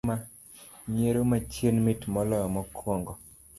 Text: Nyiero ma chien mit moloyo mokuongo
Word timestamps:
Nyiero 0.91 1.21
ma 1.29 1.37
chien 1.51 1.75
mit 1.85 2.01
moloyo 2.13 2.47
mokuongo 2.55 3.13